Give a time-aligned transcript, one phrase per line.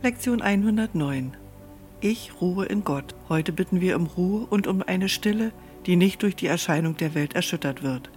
[0.00, 1.36] Lektion 109.
[2.00, 3.16] Ich ruhe in Gott.
[3.28, 5.50] Heute bitten wir um Ruhe und um eine Stille,
[5.86, 8.08] die nicht durch die Erscheinung der Welt erschüttert wird.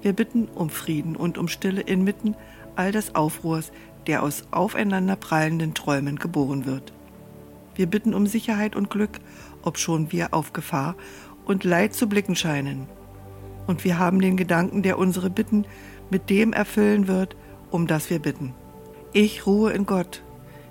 [0.00, 2.34] Wir bitten um Frieden und um Stille inmitten
[2.76, 3.72] all des Aufruhrs,
[4.06, 6.94] der aus aufeinanderprallenden Träumen geboren wird.
[7.74, 9.20] Wir bitten um Sicherheit und Glück,
[9.60, 10.96] obschon wir auf Gefahr
[11.44, 12.86] und Leid zu blicken scheinen.
[13.66, 15.66] Und wir haben den Gedanken, der unsere Bitten
[16.08, 17.36] mit dem erfüllen wird,
[17.70, 18.54] um das wir bitten.
[19.12, 20.22] Ich ruhe in Gott.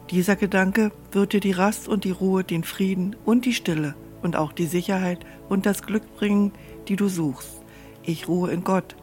[0.09, 4.37] Dieser Gedanke wird dir die Rast und die Ruhe, den Frieden und die Stille und
[4.37, 6.53] auch die Sicherheit und das Glück bringen,
[6.87, 7.61] die du suchst.
[8.03, 8.95] Ich ruhe in Gott.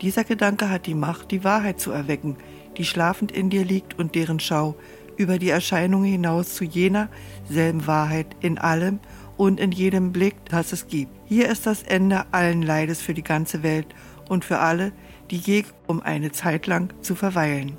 [0.00, 2.36] Dieser Gedanke hat die Macht, die Wahrheit zu erwecken,
[2.78, 4.74] die schlafend in dir liegt und deren Schau
[5.18, 7.10] über die Erscheinungen hinaus zu jener
[7.46, 9.00] selben Wahrheit in allem
[9.36, 11.12] und in jedem Blick, das es gibt.
[11.26, 13.88] Hier ist das Ende allen Leides für die ganze Welt
[14.30, 14.92] und für alle,
[15.30, 17.76] die je um eine Zeit lang zu verweilen.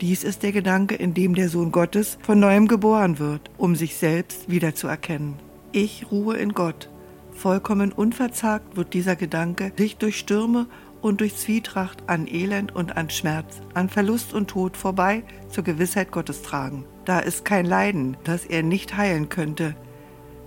[0.00, 3.96] Dies ist der Gedanke, in dem der Sohn Gottes von neuem geboren wird, um sich
[3.96, 5.34] selbst wiederzuerkennen.
[5.72, 6.88] Ich ruhe in Gott.
[7.32, 10.66] Vollkommen unverzagt wird dieser Gedanke sich durch Stürme
[11.02, 16.12] und durch Zwietracht an Elend und an Schmerz, an Verlust und Tod vorbei zur Gewissheit
[16.12, 16.84] Gottes tragen.
[17.04, 19.74] Da ist kein Leiden, das er nicht heilen könnte.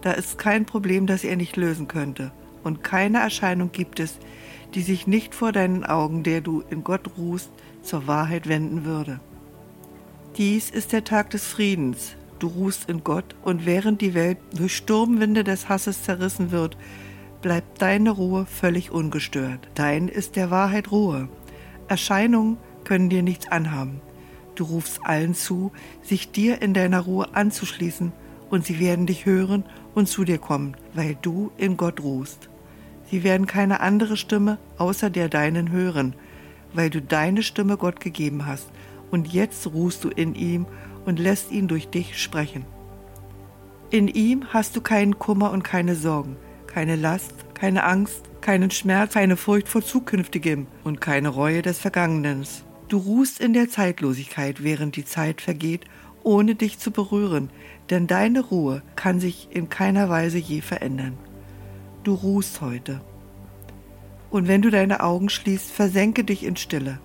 [0.01, 2.31] Da ist kein Problem, das er nicht lösen könnte.
[2.63, 4.17] Und keine Erscheinung gibt es,
[4.75, 7.51] die sich nicht vor deinen Augen, der du in Gott ruhst,
[7.83, 9.19] zur Wahrheit wenden würde.
[10.37, 12.15] Dies ist der Tag des Friedens.
[12.39, 16.77] Du ruhst in Gott, und während die Welt durch Sturmwinde des Hasses zerrissen wird,
[17.41, 19.67] bleibt deine Ruhe völlig ungestört.
[19.75, 21.27] Dein ist der Wahrheit Ruhe.
[21.89, 23.99] Erscheinungen können dir nichts anhaben.
[24.55, 28.13] Du rufst allen zu, sich dir in deiner Ruhe anzuschließen,
[28.49, 29.65] und sie werden dich hören
[29.95, 32.47] und zu dir kommen, weil du in Gott ruhst.
[33.09, 36.15] Sie werden keine andere Stimme außer der deinen hören,
[36.73, 38.67] weil du deine Stimme Gott gegeben hast,
[39.11, 40.65] und jetzt ruhst du in ihm
[41.05, 42.65] und lässt ihn durch dich sprechen.
[43.89, 49.13] In ihm hast du keinen Kummer und keine Sorgen, keine Last, keine Angst, keinen Schmerz,
[49.13, 52.45] keine Furcht vor Zukünftigem und keine Reue des Vergangenen.
[52.87, 55.85] Du ruhst in der Zeitlosigkeit, während die Zeit vergeht,
[56.23, 57.49] ohne dich zu berühren,
[57.89, 61.17] denn deine Ruhe kann sich in keiner Weise je verändern.
[62.03, 63.01] Du ruhst heute.
[64.29, 66.99] Und wenn du deine Augen schließt, versenke dich in Stille.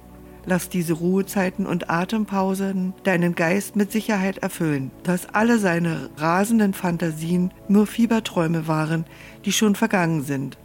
[0.49, 7.53] Lass diese Ruhezeiten und Atempausen deinen Geist mit Sicherheit erfüllen, dass alle seine rasenden Fantasien
[7.69, 9.05] nur Fieberträume waren,
[9.45, 10.57] die schon vergangen sind.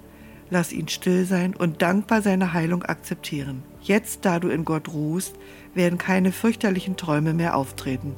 [0.51, 3.63] Lass ihn still sein und dankbar seine Heilung akzeptieren.
[3.81, 5.35] Jetzt, da du in Gott ruhst,
[5.73, 8.15] werden keine fürchterlichen Träume mehr auftreten.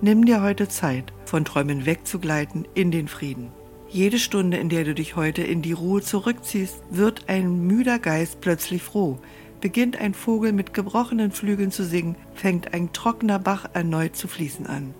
[0.00, 3.48] Nimm dir heute Zeit, von Träumen wegzugleiten in den Frieden.
[3.88, 8.40] Jede Stunde, in der du dich heute in die Ruhe zurückziehst, wird ein müder Geist
[8.40, 9.18] plötzlich froh,
[9.60, 14.66] Beginnt ein Vogel mit gebrochenen Flügeln zu singen, fängt ein trockener Bach erneut zu fließen
[14.66, 14.94] an.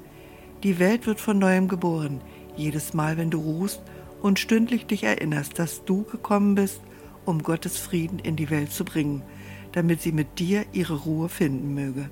[0.62, 2.20] Die Welt wird von neuem geboren,
[2.56, 3.80] jedes Mal, wenn du ruhst
[4.20, 6.82] und stündlich dich erinnerst, dass du gekommen bist,
[7.24, 9.22] um Gottes Frieden in die Welt zu bringen,
[9.72, 12.10] damit sie mit dir ihre Ruhe finden möge.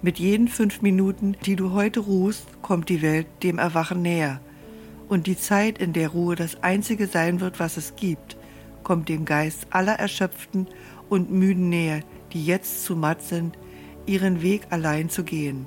[0.00, 4.40] Mit jeden fünf Minuten, die du heute ruhst, kommt die Welt dem Erwachen näher.
[5.08, 8.36] Und die Zeit, in der Ruhe das Einzige sein wird, was es gibt,
[8.84, 10.66] kommt dem Geist aller Erschöpften
[11.08, 12.02] und müden näher,
[12.32, 13.58] die jetzt zu matt sind,
[14.06, 15.66] ihren Weg allein zu gehen.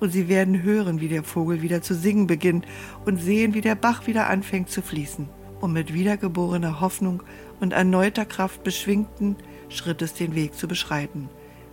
[0.00, 2.66] Und sie werden hören, wie der Vogel wieder zu singen beginnt
[3.04, 5.28] und sehen, wie der Bach wieder anfängt zu fließen,
[5.60, 7.22] um mit wiedergeborener Hoffnung
[7.60, 9.36] und erneuter Kraft beschwingten
[9.68, 11.28] Schrittes den Weg zu beschreiten,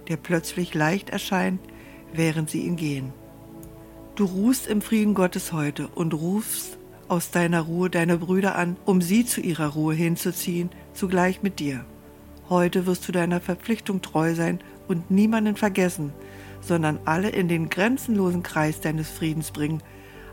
[0.08, 1.60] der plötzlich leicht erscheint,
[2.14, 3.14] während sie ihn gehen.
[4.16, 6.78] Du ruhst im Frieden Gottes heute und rufst
[7.08, 11.86] aus deiner Ruhe deine Brüder an, um sie zu ihrer Ruhe hinzuziehen, zugleich mit dir.
[12.50, 16.14] Heute wirst du deiner Verpflichtung treu sein und niemanden vergessen,
[16.62, 19.84] sondern alle in den grenzenlosen Kreis deines Friedens bringen,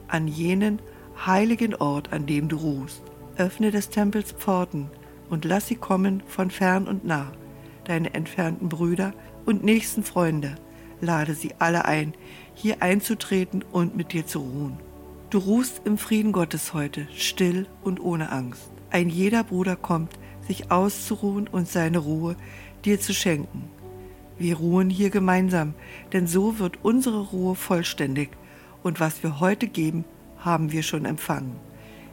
[0.09, 0.81] an jenen
[1.27, 3.03] heiligen Ort, an dem du ruhst.
[3.37, 4.91] Öffne des Tempels Pforten
[5.29, 7.33] und lass sie kommen von fern und nah,
[7.85, 9.13] deine entfernten Brüder
[9.45, 10.55] und nächsten Freunde.
[11.03, 12.15] Lade sie alle ein,
[12.55, 14.79] hier einzutreten und mit dir zu ruhen.
[15.29, 18.71] Du ruhst im Frieden Gottes heute, still und ohne Angst.
[18.91, 22.37] Ein jeder Bruder kommt, sich auszuruhen und seine Ruhe
[22.85, 23.65] dir zu schenken.
[24.39, 25.75] Wir ruhen hier gemeinsam,
[26.13, 28.31] denn so wird unsere Ruhe vollständig
[28.83, 30.05] und was wir heute geben,
[30.39, 31.57] haben wir schon empfangen.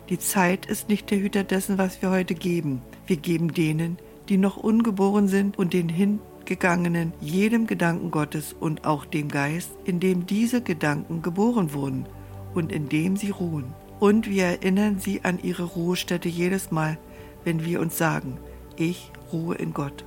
[0.10, 2.82] Die Zeit ist nicht der Hüter dessen, was wir heute geben.
[3.08, 3.98] Wir geben denen,
[4.30, 10.00] die noch ungeboren sind und den Hingegangenen jedem Gedanken Gottes und auch dem Geist, in
[10.00, 12.06] dem diese Gedanken geboren wurden
[12.54, 13.74] und in dem sie ruhen.
[14.00, 16.98] Und wir erinnern sie an ihre Ruhestätte jedes Mal,
[17.44, 18.38] wenn wir uns sagen,
[18.76, 20.06] ich ruhe in Gott.